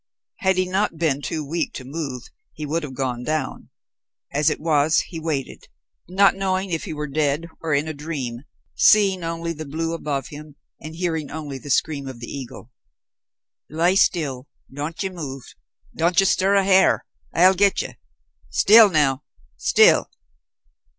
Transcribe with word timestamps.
Had 0.39 0.57
he 0.57 0.65
not 0.65 0.97
been 0.97 1.21
too 1.21 1.45
weak 1.45 1.73
to 1.73 1.85
move 1.85 2.23
he 2.53 2.65
would 2.65 2.81
have 2.81 2.95
gone 2.95 3.23
down; 3.23 3.69
as 4.33 4.49
it 4.49 4.59
was, 4.59 5.01
he 5.01 5.19
waited, 5.19 5.67
not 6.09 6.35
knowing 6.35 6.71
if 6.71 6.85
he 6.85 6.91
were 6.91 7.05
dead 7.05 7.45
or 7.61 7.75
in 7.75 7.87
a 7.87 7.93
dream, 7.93 8.41
seeing 8.73 9.23
only 9.23 9.53
the 9.53 9.63
blue 9.67 9.93
above 9.93 10.29
him, 10.29 10.55
and 10.79 10.95
hearing 10.95 11.29
only 11.29 11.59
the 11.59 11.69
scream 11.69 12.07
of 12.07 12.19
the 12.19 12.25
eagle. 12.25 12.71
"Lie 13.69 13.93
still. 13.93 14.47
Don't 14.75 15.03
ye 15.03 15.09
move. 15.11 15.43
Don't 15.95 16.19
ye 16.19 16.25
stir 16.25 16.55
a 16.55 16.63
hair. 16.63 17.05
I'll 17.31 17.53
get 17.53 17.83
ye. 17.83 17.97
Still 18.51 18.89
now 18.89 19.21
still." 19.55 20.09